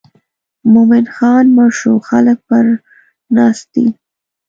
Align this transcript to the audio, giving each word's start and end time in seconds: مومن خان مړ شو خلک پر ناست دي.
مومن 0.73 1.05
خان 1.15 1.45
مړ 1.55 1.69
شو 1.79 1.93
خلک 2.09 2.37
پر 2.47 2.65
ناست 3.35 3.65
دي. 3.73 3.87